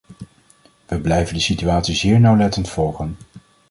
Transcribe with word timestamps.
We 0.85 0.99
blijven 0.99 1.33
de 1.35 1.41
situatie 1.41 1.95
zeer 1.95 2.19
nauwlettend 2.19 2.69
volgen. 2.69 3.17